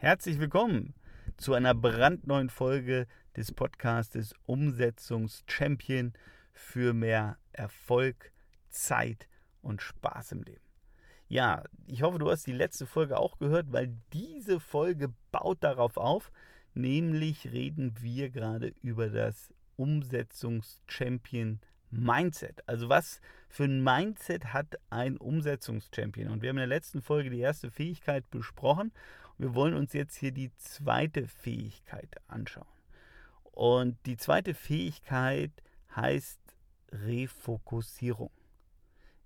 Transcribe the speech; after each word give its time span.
Herzlich 0.00 0.38
willkommen 0.38 0.94
zu 1.38 1.54
einer 1.54 1.74
brandneuen 1.74 2.50
Folge 2.50 3.08
des 3.36 3.50
Podcastes 3.50 4.32
Umsetzungschampion 4.46 6.12
für 6.52 6.94
mehr 6.94 7.36
Erfolg, 7.50 8.30
Zeit 8.70 9.26
und 9.60 9.82
Spaß 9.82 10.30
im 10.30 10.44
Leben. 10.44 10.62
Ja, 11.26 11.64
ich 11.88 12.02
hoffe, 12.02 12.20
du 12.20 12.30
hast 12.30 12.46
die 12.46 12.52
letzte 12.52 12.86
Folge 12.86 13.18
auch 13.18 13.38
gehört, 13.40 13.72
weil 13.72 13.92
diese 14.12 14.60
Folge 14.60 15.12
baut 15.32 15.64
darauf 15.64 15.96
auf. 15.96 16.30
Nämlich 16.74 17.50
reden 17.50 17.96
wir 17.98 18.30
gerade 18.30 18.72
über 18.82 19.08
das 19.08 19.52
Umsetzungschampion 19.74 21.58
Mindset. 21.90 22.62
Also 22.68 22.88
was 22.88 23.20
für 23.48 23.64
ein 23.64 23.82
Mindset 23.82 24.52
hat 24.52 24.78
ein 24.90 25.16
Umsetzungschampion? 25.16 26.28
Und 26.28 26.42
wir 26.42 26.50
haben 26.50 26.58
in 26.58 26.68
der 26.68 26.68
letzten 26.68 27.02
Folge 27.02 27.30
die 27.30 27.40
erste 27.40 27.72
Fähigkeit 27.72 28.30
besprochen. 28.30 28.92
Wir 29.38 29.54
wollen 29.54 29.74
uns 29.74 29.92
jetzt 29.92 30.16
hier 30.16 30.32
die 30.32 30.50
zweite 30.56 31.26
Fähigkeit 31.26 32.16
anschauen. 32.26 32.66
Und 33.52 33.96
die 34.06 34.16
zweite 34.16 34.52
Fähigkeit 34.52 35.52
heißt 35.94 36.40
Refokussierung. 36.92 38.30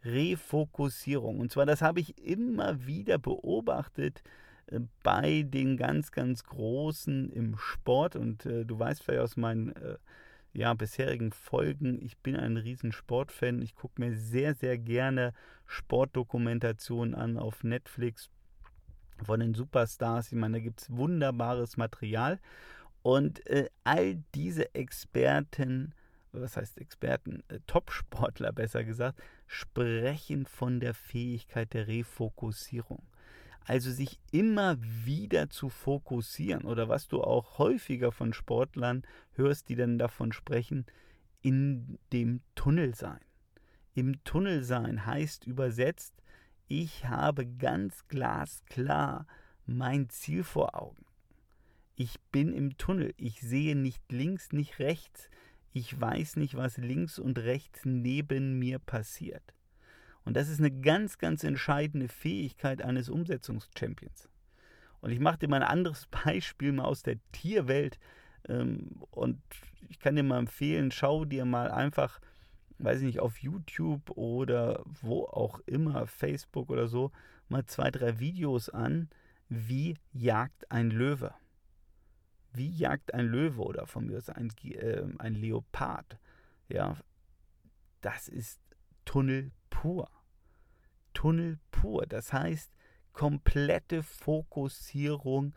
Refokussierung. 0.05 1.41
Und 1.41 1.50
zwar, 1.50 1.66
das 1.66 1.80
habe 1.80 2.00
ich 2.00 2.19
immer 2.19 2.86
wieder 2.86 3.19
beobachtet 3.19 4.22
äh, 4.66 4.80
bei 5.02 5.42
den 5.42 5.77
ganz, 5.77 6.12
ganz 6.12 6.44
Großen 6.44 7.30
im 7.30 7.56
Sport. 7.56 8.16
Und 8.16 8.44
äh, 8.47 8.64
du 8.64 8.78
weißt 8.78 9.02
vielleicht 9.02 9.22
aus 9.22 9.36
meinen 9.36 9.74
äh, 9.77 9.97
ja, 10.52 10.74
bisherigen 10.74 11.33
Folgen, 11.33 12.02
ich 12.02 12.19
bin 12.19 12.36
ein 12.36 12.58
riesen 12.58 12.92
Sportfan. 12.92 13.62
Ich 13.62 13.74
gucke 13.74 14.00
mir 14.00 14.14
sehr, 14.14 14.55
sehr 14.55 14.77
gerne 14.77 15.33
Sportdokumentationen 15.66 17.14
an 17.14 17.38
auf 17.38 17.64
Netflix 17.64 18.28
von 19.24 19.40
den 19.40 19.54
Superstars. 19.54 20.32
Ich 20.32 20.38
meine, 20.38 20.58
da 20.58 20.64
gibt 20.64 20.82
es 20.82 20.90
wunderbares 20.90 21.76
Material. 21.76 22.38
Und 23.02 23.44
äh, 23.48 23.68
all 23.84 24.22
diese 24.34 24.74
Experten, 24.74 25.94
was 26.33 26.56
heißt 26.56 26.78
Experten, 26.78 27.42
äh, 27.48 27.58
Top-Sportler 27.66 28.52
besser 28.52 28.84
gesagt, 28.84 29.20
sprechen 29.47 30.47
von 30.47 30.80
der 30.80 30.94
Fähigkeit 30.94 31.74
der 31.74 31.88
Refokussierung. 31.88 33.02
Also 33.64 33.91
sich 33.92 34.19
immer 34.32 34.77
wieder 34.80 35.50
zu 35.50 35.69
fokussieren 35.69 36.64
oder 36.64 36.88
was 36.88 37.06
du 37.08 37.22
auch 37.22 37.58
häufiger 37.58 38.10
von 38.10 38.32
Sportlern 38.32 39.02
hörst, 39.32 39.69
die 39.69 39.77
dann 39.77 39.98
davon 39.98 40.32
sprechen, 40.32 40.86
in 41.42 41.98
dem 42.12 42.41
Tunnel 42.54 42.94
sein. 42.94 43.20
Im 43.94 44.22
Tunnel 44.25 44.64
sein 44.64 45.06
heißt 45.06 45.47
übersetzt, 45.47 46.14
ich 46.68 47.06
habe 47.06 47.46
ganz 47.46 48.06
glasklar 48.08 49.27
mein 49.66 50.08
Ziel 50.08 50.44
vor 50.44 50.80
Augen. 50.80 51.04
Ich 51.94 52.20
bin 52.32 52.52
im 52.52 52.77
Tunnel, 52.78 53.14
ich 53.16 53.41
sehe 53.41 53.77
nicht 53.77 54.10
links, 54.10 54.52
nicht 54.52 54.78
rechts, 54.78 55.28
ich 55.72 55.98
weiß 55.98 56.36
nicht, 56.36 56.56
was 56.56 56.77
links 56.77 57.19
und 57.19 57.38
rechts 57.38 57.84
neben 57.84 58.58
mir 58.58 58.78
passiert. 58.78 59.54
Und 60.24 60.34
das 60.36 60.48
ist 60.48 60.60
eine 60.60 60.70
ganz, 60.70 61.19
ganz 61.19 61.44
entscheidende 61.44 62.08
Fähigkeit 62.08 62.82
eines 62.82 63.08
Umsetzungschampions. 63.08 64.28
Und 65.00 65.10
ich 65.10 65.20
mache 65.20 65.38
dir 65.38 65.48
mal 65.48 65.62
ein 65.62 65.69
anderes 65.69 66.06
Beispiel 66.24 66.72
mal 66.72 66.84
aus 66.84 67.02
der 67.02 67.16
Tierwelt. 67.32 67.98
Ähm, 68.48 69.02
und 69.10 69.41
ich 69.88 69.98
kann 69.98 70.16
dir 70.16 70.22
mal 70.22 70.38
empfehlen, 70.38 70.91
schau 70.91 71.24
dir 71.24 71.44
mal 71.44 71.70
einfach, 71.70 72.20
weiß 72.83 72.98
ich 72.98 73.05
nicht, 73.05 73.20
auf 73.20 73.38
YouTube 73.38 74.11
oder 74.11 74.83
wo 75.00 75.25
auch 75.25 75.61
immer, 75.66 76.06
Facebook 76.06 76.70
oder 76.70 76.88
so, 76.88 77.12
mal 77.48 77.64
zwei, 77.66 77.91
drei 77.91 78.19
Videos 78.19 78.69
an, 78.69 79.08
wie 79.48 79.97
jagt 80.12 80.70
ein 80.70 80.91
Löwe. 80.91 81.34
Wie 82.53 82.69
jagt 82.69 83.14
ein 83.14 83.27
Löwe 83.27 83.62
oder 83.62 83.86
von 83.86 84.06
mir 84.06 84.19
aus 84.19 84.28
ein, 84.28 84.53
äh, 84.64 85.05
ein 85.19 85.34
Leopard. 85.34 86.19
Ja, 86.69 86.97
das 88.00 88.28
ist 88.28 88.60
Tunnel 89.04 89.53
pur. 89.70 90.10
Tunnel 91.14 91.59
pur. 91.70 92.06
Das 92.06 92.32
heißt, 92.32 92.72
komplette 93.12 94.03
Fokussierung 94.03 95.54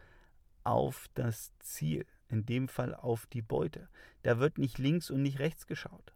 auf 0.64 1.08
das 1.14 1.54
Ziel. 1.60 2.06
In 2.28 2.46
dem 2.46 2.68
Fall 2.68 2.96
auf 2.96 3.28
die 3.28 3.42
Beute. 3.42 3.88
Da 4.24 4.40
wird 4.40 4.58
nicht 4.58 4.78
links 4.78 5.12
und 5.12 5.22
nicht 5.22 5.40
rechts 5.40 5.68
geschaut. 5.68 6.15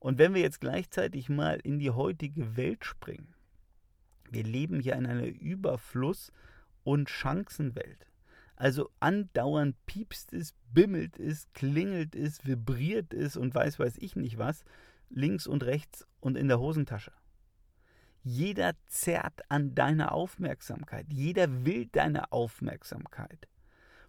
Und 0.00 0.18
wenn 0.18 0.34
wir 0.34 0.40
jetzt 0.40 0.60
gleichzeitig 0.60 1.28
mal 1.28 1.60
in 1.62 1.78
die 1.78 1.90
heutige 1.90 2.56
Welt 2.56 2.84
springen, 2.84 3.34
wir 4.30 4.42
leben 4.42 4.80
hier 4.80 4.94
in 4.94 5.06
einer 5.06 5.26
Überfluss- 5.26 6.32
und 6.84 7.10
Chancenwelt. 7.10 8.06
Also 8.56 8.90
andauernd 9.00 9.76
piepst 9.86 10.32
es, 10.32 10.54
bimmelt 10.72 11.18
es, 11.18 11.52
klingelt 11.52 12.14
es, 12.14 12.46
vibriert 12.46 13.14
es 13.14 13.36
und 13.36 13.54
weiß 13.54 13.78
weiß 13.78 13.98
ich 13.98 14.16
nicht 14.16 14.38
was, 14.38 14.64
links 15.08 15.46
und 15.46 15.64
rechts 15.64 16.06
und 16.20 16.36
in 16.36 16.48
der 16.48 16.60
Hosentasche. 16.60 17.12
Jeder 18.22 18.74
zerrt 18.86 19.40
an 19.48 19.74
deiner 19.74 20.12
Aufmerksamkeit. 20.12 21.06
Jeder 21.10 21.64
will 21.64 21.86
deine 21.86 22.32
Aufmerksamkeit. 22.32 23.48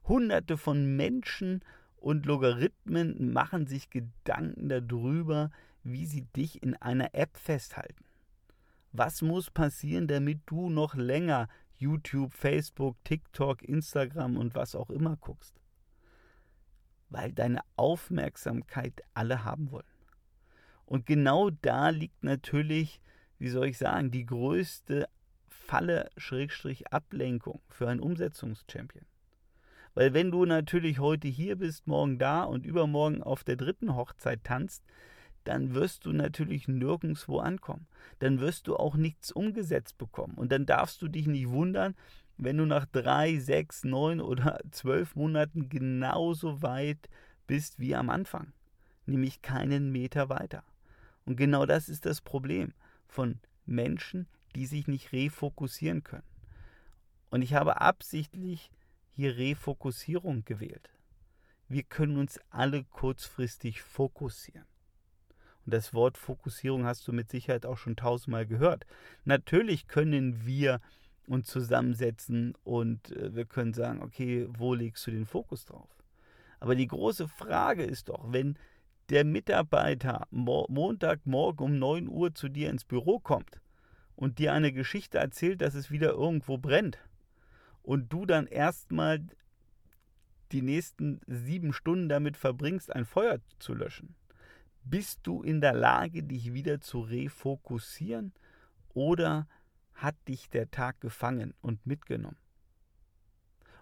Hunderte 0.03 0.57
von 0.57 0.97
Menschen 0.97 1.63
und 1.96 2.25
Logarithmen 2.25 3.31
machen 3.31 3.68
sich 3.68 3.90
Gedanken 3.90 4.68
darüber, 4.68 5.50
wie 5.84 6.06
sie 6.06 6.25
dich 6.36 6.62
in 6.64 6.75
einer 6.75 7.14
App 7.14 7.38
festhalten. 7.38 8.06
Was 8.92 9.22
muss 9.22 9.50
passieren, 9.50 10.08
damit 10.08 10.42
du 10.46 10.69
noch 10.69 10.96
länger 10.96 11.47
YouTube, 11.75 12.34
Facebook, 12.34 13.02
TikTok, 13.03 13.64
Instagram 13.64 14.38
und 14.38 14.53
was 14.53 14.75
auch 14.75 14.90
immer 14.90 15.16
guckst? 15.18 15.59
Weil 17.09 17.31
deine 17.31 17.62
Aufmerksamkeit 17.75 19.02
alle 19.14 19.44
haben 19.44 19.72
wollen. 19.72 19.86
Und 20.86 21.06
genau 21.06 21.50
da 21.50 21.90
liegt 21.90 22.24
natürlich, 22.24 23.02
wie 23.40 23.50
soll 23.50 23.68
ich 23.68 23.78
sagen, 23.78 24.12
die 24.12 24.25
größte 24.25 25.08
Falle, 25.48 26.09
Schrägstrich, 26.18 26.92
Ablenkung 26.92 27.62
für 27.69 27.88
einen 27.88 28.02
Umsetzungschampion. 28.02 29.06
Weil 29.94 30.13
wenn 30.13 30.31
du 30.31 30.46
natürlich 30.46 31.00
heute 31.00 31.28
hier 31.28 31.58
bist, 31.58 31.88
morgen 31.88 32.18
da 32.18 32.44
und 32.44 32.66
übermorgen 32.66 33.24
auf 33.24 33.44
der 33.44 33.56
dritten 33.56 33.96
Hochzeit 33.96 34.44
tanzt, 34.44 34.84
dann 35.44 35.74
wirst 35.74 36.06
du 36.06 36.12
natürlich 36.12 36.68
nirgendwo 36.68 37.40
ankommen. 37.40 37.88
Dann 38.19 38.40
wirst 38.40 38.68
du 38.68 38.75
auch 38.75 38.96
nichts 38.96 39.31
umgesetzt 39.31 39.97
bekommen. 39.97 40.35
Und 40.35 40.52
dann 40.52 40.66
darfst 40.66 41.02
du 41.02 41.07
dich 41.07 41.28
nicht 41.28 41.50
wundern, 41.50 41.96
wenn 42.38 42.57
du 42.57 42.66
nach 42.66 42.85
drei, 42.85 43.38
sechs, 43.38 43.84
neun 43.84 44.22
oder 44.22 44.59
zwölf 44.72 45.16
Monaten 45.16 45.69
genauso 45.69 46.62
weit 46.62 47.09
bist 47.47 47.80
wie 47.80 47.96
am 47.96 48.09
Anfang. 48.09 48.53
Nämlich 49.06 49.41
keinen 49.41 49.91
Meter 49.91 50.30
weiter. 50.30 50.63
Und 51.25 51.35
genau 51.35 51.66
das 51.66 51.90
ist 51.90 52.06
das 52.06 52.22
Problem 52.22 52.74
von 53.07 53.40
Menschen, 53.66 54.28
die 54.56 54.66
sich 54.66 54.88
nicht 54.88 55.12
refokussieren 55.12 56.03
können. 56.03 56.24
Und 57.30 57.41
ich 57.41 57.53
habe 57.53 57.80
absichtlich 57.81 58.72
hier 59.12 59.38
Refokussierung 59.38 60.46
gewählt. 60.46 60.90
Wir 61.68 61.84
können 61.84 62.18
uns 62.18 62.40
alle 62.50 62.84
kurzfristig 62.84 63.81
fokussieren. 63.81 64.66
Und 65.66 65.74
das 65.74 65.94
Wort 65.94 66.18
Fokussierung 66.18 66.86
hast 66.86 67.08
du 67.08 67.14
mit 67.14 67.30
Sicherheit 67.30 67.66
auch 67.66 67.78
schon 67.78 67.96
tausendmal 67.96 68.46
gehört. 68.46 68.86
Natürlich 69.26 69.88
können 69.88 70.46
wir 70.46 70.82
uns 71.28 71.48
zusammensetzen 71.48 72.56
und 72.64 73.12
äh, 73.12 73.36
wir 73.36 73.46
können 73.46 73.74
sagen, 73.74 74.02
okay, 74.02 74.48
wo 74.50 74.74
legst 74.74 75.06
du 75.08 75.12
den 75.12 75.26
Fokus 75.26 75.66
drauf? 75.66 75.90
Aber 76.60 76.76
die 76.76 76.88
große 76.88 77.28
Frage 77.28 77.84
ist 77.84 78.10
doch, 78.10 78.32
wenn 78.32 78.58
der 79.10 79.26
Mitarbeiter 79.26 80.28
Mo 80.32 80.66
Montagmorgen 80.70 81.66
um 81.66 81.80
9 81.80 82.08
Uhr 82.08 82.34
zu 82.34 82.50
dir 82.50 82.70
ins 82.70 82.86
Büro 82.86 83.20
kommt 83.20 83.62
und 84.16 84.40
dir 84.40 84.54
eine 84.54 84.72
Geschichte 84.72 85.18
erzählt, 85.18 85.62
dass 85.62 85.74
es 85.74 85.92
wieder 85.92 86.12
irgendwo 86.12 86.58
brennt 86.58 87.00
und 87.82 88.14
du 88.14 88.26
dann 88.26 88.48
erstmal 88.48 89.22
die 90.52 90.62
nächsten 90.62 91.22
sieben 91.28 91.74
Stunden 91.74 92.10
damit 92.10 92.38
verbringst, 92.38 92.94
ein 92.94 93.06
Feuer 93.06 93.40
zu 93.60 93.74
löschen, 93.74 94.16
bist 94.83 95.19
du 95.24 95.44
in 95.44 95.62
der 95.62 95.74
Lage, 95.74 96.24
dich 96.24 96.54
wieder 96.54 96.81
zu 96.81 97.01
refokussieren 97.01 98.33
oder 98.94 99.48
hat 99.94 100.16
dich 100.28 100.50
der 100.50 100.72
Tag 100.72 101.01
gefangen 101.01 101.54
und 101.62 101.86
mitgenommen? 101.86 102.38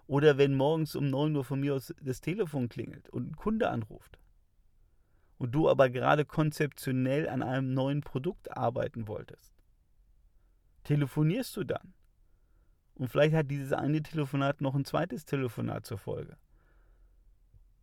Oder 0.06 0.38
wenn 0.38 0.54
morgens 0.54 0.96
um 0.96 1.08
9 1.08 1.36
Uhr 1.36 1.44
von 1.44 1.60
mir 1.60 1.74
aus 1.74 1.94
das 2.02 2.20
Telefon 2.20 2.68
klingelt 2.68 3.08
und 3.10 3.30
ein 3.30 3.36
Kunde 3.36 3.70
anruft 3.70 4.18
und 5.38 5.52
du 5.52 5.68
aber 5.68 5.88
gerade 5.88 6.24
konzeptionell 6.24 7.28
an 7.28 7.42
einem 7.42 7.72
neuen 7.74 8.00
Produkt 8.00 8.56
arbeiten 8.56 9.06
wolltest, 9.06 9.54
telefonierst 10.84 11.56
du 11.56 11.64
dann. 11.64 11.94
Und 12.94 13.08
vielleicht 13.08 13.34
hat 13.34 13.50
dieses 13.50 13.72
eine 13.72 14.02
Telefonat 14.02 14.60
noch 14.60 14.74
ein 14.74 14.84
zweites 14.84 15.24
Telefonat 15.24 15.86
zur 15.86 15.98
Folge. 15.98 16.36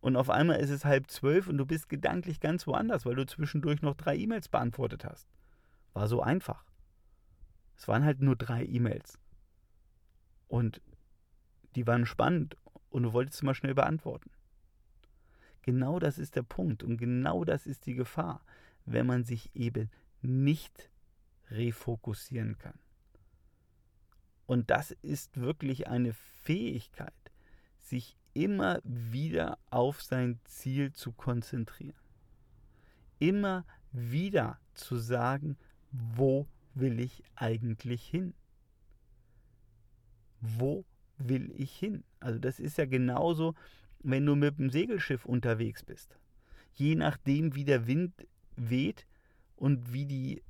Und 0.08 0.16
auf 0.16 0.30
einmal 0.30 0.58
ist 0.58 0.70
es 0.70 0.86
halb 0.86 1.10
zwölf 1.10 1.48
und 1.48 1.58
du 1.58 1.66
bist 1.66 1.90
gedanklich 1.90 2.40
ganz 2.40 2.66
woanders, 2.66 3.04
weil 3.04 3.14
du 3.14 3.26
zwischendurch 3.26 3.82
noch 3.82 3.94
drei 3.94 4.16
E-Mails 4.16 4.48
beantwortet 4.48 5.04
hast. 5.04 5.28
War 5.92 6.08
so 6.08 6.22
einfach. 6.22 6.64
Es 7.76 7.88
waren 7.88 8.06
halt 8.06 8.22
nur 8.22 8.34
drei 8.34 8.64
E-Mails. 8.64 9.18
Und 10.46 10.80
die 11.74 11.86
waren 11.86 12.06
spannend 12.06 12.56
und 12.88 13.02
du 13.02 13.12
wolltest 13.12 13.40
sie 13.40 13.44
mal 13.44 13.52
schnell 13.52 13.74
beantworten. 13.74 14.30
Genau 15.60 15.98
das 15.98 16.18
ist 16.18 16.36
der 16.36 16.42
Punkt 16.42 16.82
und 16.82 16.96
genau 16.96 17.44
das 17.44 17.66
ist 17.66 17.84
die 17.84 17.94
Gefahr, 17.94 18.42
wenn 18.86 19.06
man 19.06 19.24
sich 19.24 19.54
eben 19.54 19.90
nicht 20.22 20.88
refokussieren 21.50 22.56
kann. 22.56 22.78
Und 24.46 24.70
das 24.70 24.90
ist 25.02 25.38
wirklich 25.38 25.86
eine 25.86 26.14
Fähigkeit, 26.14 27.12
sich 27.76 28.17
immer 28.38 28.80
wieder 28.84 29.58
auf 29.68 30.00
sein 30.00 30.38
Ziel 30.44 30.92
zu 30.92 31.10
konzentrieren. 31.10 31.98
Immer 33.18 33.66
wieder 33.90 34.60
zu 34.74 34.96
sagen, 34.96 35.56
wo 35.90 36.46
will 36.74 37.00
ich 37.00 37.24
eigentlich 37.34 38.04
hin? 38.04 38.34
Wo 40.40 40.84
will 41.16 41.50
ich 41.56 41.72
hin? 41.76 42.04
Also 42.20 42.38
das 42.38 42.60
ist 42.60 42.78
ja 42.78 42.86
genauso, 42.86 43.56
wenn 44.04 44.24
du 44.24 44.36
mit 44.36 44.56
dem 44.58 44.70
Segelschiff 44.70 45.24
unterwegs 45.24 45.82
bist. 45.82 46.16
Je 46.74 46.94
nachdem, 46.94 47.56
wie 47.56 47.64
der 47.64 47.88
Wind 47.88 48.12
weht 48.54 49.04
und 49.56 49.92
wie 49.92 50.06
die 50.06 50.42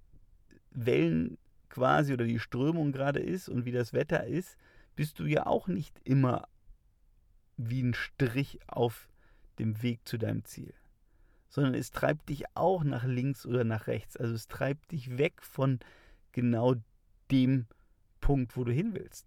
Wellen 0.72 1.38
quasi 1.70 2.12
oder 2.12 2.26
die 2.26 2.38
Strömung 2.38 2.92
gerade 2.92 3.20
ist 3.20 3.48
und 3.48 3.64
wie 3.64 3.72
das 3.72 3.94
Wetter 3.94 4.26
ist, 4.26 4.58
bist 4.94 5.18
du 5.18 5.24
ja 5.24 5.46
auch 5.46 5.68
nicht 5.68 5.98
immer 6.04 6.48
wie 7.58 7.82
ein 7.82 7.94
Strich 7.94 8.60
auf 8.66 9.08
dem 9.58 9.82
Weg 9.82 10.06
zu 10.06 10.16
deinem 10.16 10.44
Ziel, 10.44 10.72
sondern 11.48 11.74
es 11.74 11.90
treibt 11.90 12.28
dich 12.28 12.44
auch 12.54 12.84
nach 12.84 13.04
links 13.04 13.44
oder 13.44 13.64
nach 13.64 13.86
rechts. 13.86 14.16
Also 14.16 14.34
es 14.34 14.48
treibt 14.48 14.92
dich 14.92 15.18
weg 15.18 15.42
von 15.42 15.80
genau 16.32 16.76
dem 17.30 17.66
Punkt, 18.20 18.56
wo 18.56 18.64
du 18.64 18.72
hin 18.72 18.94
willst. 18.94 19.26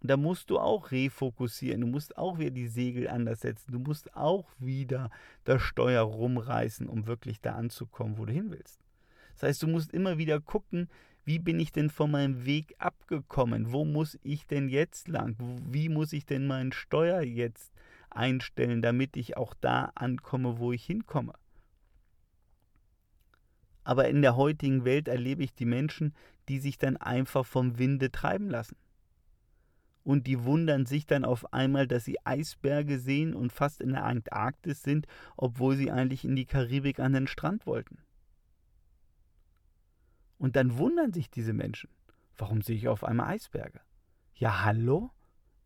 Und 0.00 0.10
da 0.10 0.16
musst 0.16 0.50
du 0.50 0.58
auch 0.58 0.90
refokussieren. 0.90 1.80
Du 1.80 1.86
musst 1.86 2.16
auch 2.18 2.38
wieder 2.38 2.50
die 2.50 2.66
Segel 2.66 3.08
anders 3.08 3.40
setzen. 3.40 3.72
Du 3.72 3.78
musst 3.78 4.16
auch 4.16 4.48
wieder 4.58 5.10
das 5.44 5.62
Steuer 5.62 6.02
rumreißen, 6.02 6.88
um 6.88 7.06
wirklich 7.06 7.40
da 7.40 7.54
anzukommen, 7.54 8.18
wo 8.18 8.24
du 8.24 8.32
hin 8.32 8.50
willst. 8.50 8.80
Das 9.34 9.44
heißt, 9.44 9.62
du 9.62 9.68
musst 9.68 9.92
immer 9.92 10.18
wieder 10.18 10.40
gucken, 10.40 10.88
wie 11.24 11.38
bin 11.38 11.60
ich 11.60 11.72
denn 11.72 11.90
von 11.90 12.10
meinem 12.10 12.44
Weg 12.44 12.74
abgekommen? 12.78 13.72
Wo 13.72 13.84
muss 13.84 14.18
ich 14.22 14.46
denn 14.46 14.68
jetzt 14.68 15.08
lang? 15.08 15.36
Wie 15.68 15.88
muss 15.88 16.12
ich 16.12 16.26
denn 16.26 16.46
mein 16.46 16.72
Steuer 16.72 17.22
jetzt 17.22 17.72
einstellen, 18.10 18.82
damit 18.82 19.16
ich 19.16 19.36
auch 19.36 19.54
da 19.54 19.92
ankomme, 19.94 20.58
wo 20.58 20.72
ich 20.72 20.84
hinkomme? 20.84 21.34
Aber 23.84 24.08
in 24.08 24.22
der 24.22 24.36
heutigen 24.36 24.84
Welt 24.84 25.08
erlebe 25.08 25.42
ich 25.42 25.54
die 25.54 25.66
Menschen, 25.66 26.14
die 26.48 26.58
sich 26.58 26.78
dann 26.78 26.96
einfach 26.96 27.46
vom 27.46 27.78
Winde 27.78 28.10
treiben 28.10 28.48
lassen 28.48 28.76
und 30.04 30.26
die 30.26 30.44
wundern 30.44 30.86
sich 30.86 31.06
dann 31.06 31.24
auf 31.24 31.52
einmal, 31.52 31.86
dass 31.86 32.04
sie 32.04 32.18
Eisberge 32.24 32.98
sehen 32.98 33.34
und 33.34 33.52
fast 33.52 33.80
in 33.80 33.90
der 33.90 34.04
Antarktis 34.04 34.82
sind, 34.82 35.06
obwohl 35.36 35.76
sie 35.76 35.90
eigentlich 35.90 36.24
in 36.24 36.36
die 36.36 36.46
Karibik 36.46 36.98
an 36.98 37.12
den 37.12 37.26
Strand 37.26 37.66
wollten. 37.66 37.98
Und 40.42 40.56
dann 40.56 40.76
wundern 40.76 41.12
sich 41.12 41.30
diese 41.30 41.52
Menschen, 41.52 41.88
warum 42.36 42.62
sehe 42.62 42.76
ich 42.76 42.88
auf 42.88 43.04
einmal 43.04 43.28
Eisberge? 43.28 43.80
Ja, 44.34 44.64
hallo? 44.64 45.10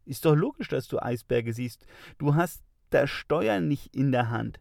Ist 0.04 0.24
doch 0.24 0.34
logisch, 0.34 0.68
dass 0.68 0.86
du 0.86 1.00
Eisberge 1.00 1.52
siehst. 1.52 1.86
Du 2.18 2.34
hast 2.34 2.62
das 2.90 3.08
Steuer 3.08 3.60
nicht 3.60 3.96
in 3.96 4.12
der 4.12 4.28
Hand. 4.28 4.60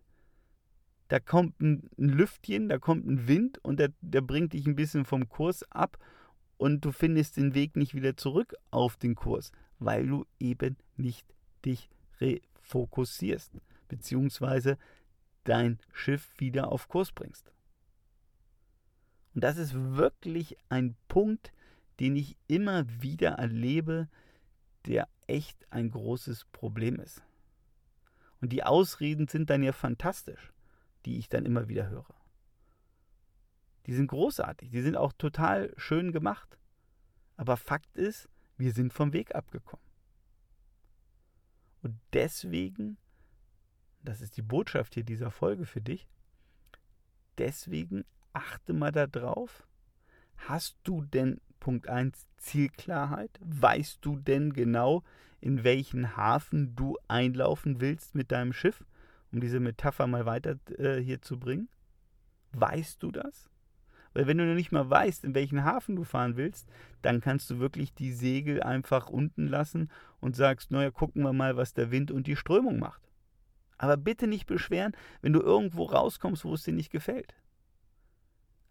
Da 1.09 1.19
kommt 1.19 1.59
ein 1.59 1.89
Lüftchen, 1.97 2.69
da 2.69 2.79
kommt 2.79 3.05
ein 3.05 3.27
Wind 3.27 3.59
und 3.63 3.79
der, 3.79 3.91
der 4.01 4.21
bringt 4.21 4.53
dich 4.53 4.65
ein 4.65 4.75
bisschen 4.75 5.05
vom 5.05 5.27
Kurs 5.27 5.69
ab 5.71 5.99
und 6.57 6.85
du 6.85 6.91
findest 6.91 7.37
den 7.37 7.53
Weg 7.53 7.75
nicht 7.75 7.93
wieder 7.93 8.15
zurück 8.15 8.55
auf 8.71 8.95
den 8.95 9.15
Kurs 9.15 9.51
weil 9.79 10.07
du 10.07 10.25
eben 10.39 10.77
nicht 10.97 11.27
dich 11.65 11.89
refokussierst, 12.19 13.51
beziehungsweise 13.87 14.77
dein 15.43 15.79
Schiff 15.93 16.33
wieder 16.37 16.71
auf 16.71 16.87
Kurs 16.87 17.11
bringst. 17.11 17.51
Und 19.35 19.43
das 19.43 19.57
ist 19.57 19.73
wirklich 19.73 20.57
ein 20.69 20.95
Punkt, 21.09 21.51
den 21.99 22.15
ich 22.15 22.37
immer 22.47 22.85
wieder 23.01 23.31
erlebe, 23.31 24.07
der 24.85 25.09
echt 25.27 25.57
ein 25.71 25.91
großes 25.91 26.45
Problem 26.45 26.99
ist. 26.99 27.21
Und 28.39 28.53
die 28.53 28.63
Ausreden 28.63 29.27
sind 29.27 29.49
dann 29.49 29.61
ja 29.61 29.73
fantastisch, 29.73 30.53
die 31.05 31.17
ich 31.17 31.27
dann 31.27 31.45
immer 31.45 31.67
wieder 31.67 31.89
höre. 31.89 32.15
Die 33.85 33.93
sind 33.93 34.07
großartig, 34.07 34.71
die 34.71 34.81
sind 34.81 34.95
auch 34.95 35.13
total 35.13 35.73
schön 35.77 36.11
gemacht. 36.13 36.57
Aber 37.35 37.57
Fakt 37.57 37.97
ist, 37.97 38.29
wir 38.57 38.71
sind 38.71 38.93
vom 38.93 39.11
Weg 39.11 39.35
abgekommen. 39.35 39.85
Und 41.81 41.99
deswegen, 42.13 42.97
das 44.01 44.21
ist 44.21 44.37
die 44.37 44.41
Botschaft 44.41 44.93
hier 44.93 45.03
dieser 45.03 45.29
Folge 45.29 45.65
für 45.65 45.81
dich, 45.81 46.07
deswegen 47.37 48.05
achte 48.35 48.73
mal 48.73 48.91
darauf, 48.91 49.65
hast 50.37 50.77
du 50.83 51.01
denn 51.01 51.39
Punkt 51.59 51.87
1 51.87 52.27
Zielklarheit? 52.37 53.31
Weißt 53.41 53.99
du 54.05 54.17
denn 54.17 54.53
genau, 54.53 55.03
in 55.41 55.63
welchen 55.63 56.15
Hafen 56.17 56.75
du 56.75 56.97
einlaufen 57.07 57.79
willst 57.79 58.15
mit 58.15 58.31
deinem 58.31 58.53
Schiff, 58.53 58.83
um 59.31 59.39
diese 59.39 59.59
Metapher 59.59 60.07
mal 60.07 60.25
weiter 60.25 60.57
äh, 60.77 60.97
hier 60.97 61.21
zu 61.21 61.39
bringen? 61.39 61.69
Weißt 62.51 63.01
du 63.01 63.11
das? 63.11 63.49
Weil 64.13 64.27
wenn 64.27 64.37
du 64.37 64.45
noch 64.45 64.55
nicht 64.55 64.71
mal 64.71 64.89
weißt, 64.89 65.25
in 65.25 65.35
welchen 65.35 65.65
Hafen 65.65 65.95
du 65.95 66.03
fahren 66.03 66.37
willst, 66.37 66.69
dann 67.01 67.19
kannst 67.19 67.49
du 67.49 67.59
wirklich 67.59 67.93
die 67.93 68.13
Segel 68.13 68.63
einfach 68.63 69.09
unten 69.09 69.47
lassen 69.47 69.89
und 70.21 70.35
sagst, 70.35 70.71
naja, 70.71 70.89
gucken 70.89 71.23
wir 71.23 71.33
mal, 71.33 71.57
was 71.57 71.73
der 71.73 71.91
Wind 71.91 72.11
und 72.11 72.27
die 72.27 72.37
Strömung 72.37 72.79
macht. 72.79 73.01
Aber 73.77 73.97
bitte 73.97 74.27
nicht 74.27 74.45
beschweren, 74.45 74.95
wenn 75.21 75.33
du 75.33 75.41
irgendwo 75.41 75.83
rauskommst, 75.83 76.45
wo 76.45 76.53
es 76.53 76.63
dir 76.63 76.73
nicht 76.73 76.91
gefällt. 76.91 77.35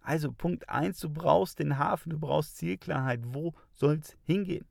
Also 0.04 0.30
Punkt 0.30 0.68
1, 0.68 1.00
du 1.00 1.08
brauchst 1.08 1.58
den 1.60 1.78
Hafen, 1.78 2.10
du 2.10 2.18
brauchst 2.18 2.58
Zielklarheit, 2.58 3.20
wo 3.24 3.54
soll 3.72 3.94
es 3.94 4.18
hingehen? 4.24 4.66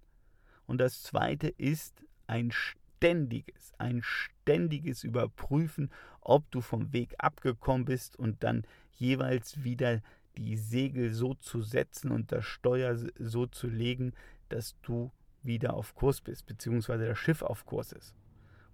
Und 0.68 0.78
das 0.78 1.02
zweite 1.02 1.48
ist 1.48 2.06
ein 2.28 2.52
ständiges, 2.52 3.74
ein 3.80 4.04
ständiges 4.04 5.04
Überprüfen, 5.04 5.90
ob 6.22 6.50
du 6.52 6.62
vom 6.62 6.94
Weg 6.94 7.16
abgekommen 7.18 7.86
bist 7.86 8.16
und 8.16 8.44
dann 8.44 8.64
jeweils 8.92 9.64
wieder 9.64 10.02
die 10.38 10.56
Segel 10.56 11.12
so 11.12 11.34
zu 11.34 11.64
setzen 11.64 12.12
und 12.12 12.32
das 12.32 12.46
Steuer 12.46 12.96
so 13.18 13.48
zu 13.48 13.68
legen, 13.68 14.14
dass 14.50 14.80
du 14.84 15.12
wieder 15.42 15.74
auf 15.74 15.96
Kurs 15.96 16.22
bist, 16.22 16.46
beziehungsweise 16.46 17.08
das 17.08 17.18
Schiff 17.18 17.42
auf 17.42 17.66
Kurs 17.66 17.92
ist. 17.92 18.14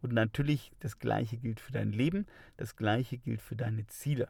Und 0.01 0.11
natürlich 0.11 0.73
das 0.81 0.99
Gleiche 0.99 1.37
gilt 1.37 1.61
für 1.61 1.71
dein 1.71 1.93
Leben, 1.93 2.25
das 2.57 2.75
Gleiche 2.75 3.17
gilt 3.17 3.41
für 3.41 3.55
deine 3.55 3.87
Ziele. 3.87 4.27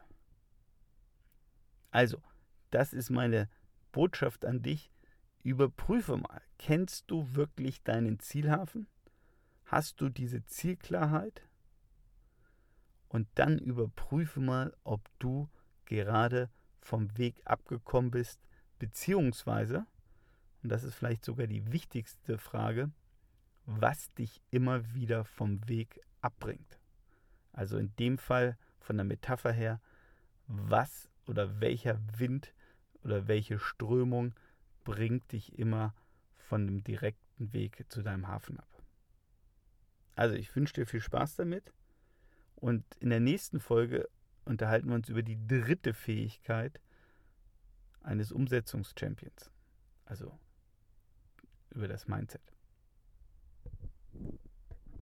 Also, 1.90 2.22
das 2.70 2.92
ist 2.92 3.10
meine 3.10 3.48
Botschaft 3.92 4.44
an 4.44 4.62
dich. 4.62 4.90
Überprüfe 5.42 6.16
mal, 6.16 6.42
kennst 6.58 7.10
du 7.10 7.34
wirklich 7.34 7.82
deinen 7.82 8.18
Zielhafen? 8.18 8.86
Hast 9.64 10.00
du 10.00 10.08
diese 10.08 10.44
Zielklarheit? 10.44 11.42
Und 13.08 13.26
dann 13.34 13.58
überprüfe 13.58 14.40
mal, 14.40 14.76
ob 14.84 15.08
du 15.18 15.48
gerade 15.84 16.50
vom 16.80 17.16
Weg 17.18 17.40
abgekommen 17.44 18.10
bist, 18.10 18.40
beziehungsweise, 18.78 19.86
und 20.62 20.70
das 20.70 20.84
ist 20.84 20.94
vielleicht 20.94 21.24
sogar 21.24 21.46
die 21.46 21.72
wichtigste 21.72 22.38
Frage, 22.38 22.90
was 23.66 24.12
dich 24.14 24.40
immer 24.50 24.94
wieder 24.94 25.24
vom 25.24 25.66
Weg 25.68 26.00
abbringt. 26.20 26.78
Also 27.52 27.78
in 27.78 27.94
dem 27.96 28.18
Fall 28.18 28.56
von 28.78 28.96
der 28.96 29.04
Metapher 29.04 29.52
her, 29.52 29.80
was 30.46 31.09
oder 31.30 31.60
welcher 31.60 31.98
Wind 32.18 32.52
oder 33.04 33.28
welche 33.28 33.58
Strömung 33.58 34.34
bringt 34.84 35.32
dich 35.32 35.58
immer 35.58 35.94
von 36.36 36.66
dem 36.66 36.82
direkten 36.82 37.52
Weg 37.52 37.84
zu 37.88 38.02
deinem 38.02 38.26
Hafen 38.26 38.58
ab. 38.58 38.82
Also 40.16 40.34
ich 40.34 40.54
wünsche 40.54 40.74
dir 40.74 40.86
viel 40.86 41.00
Spaß 41.00 41.36
damit 41.36 41.72
und 42.56 42.84
in 42.98 43.10
der 43.10 43.20
nächsten 43.20 43.60
Folge 43.60 44.08
unterhalten 44.44 44.88
wir 44.88 44.96
uns 44.96 45.08
über 45.08 45.22
die 45.22 45.38
dritte 45.46 45.94
Fähigkeit 45.94 46.80
eines 48.02 48.32
Umsetzungschampions. 48.32 49.50
Also 50.04 50.36
über 51.70 51.86
das 51.86 52.08
Mindset. 52.08 52.42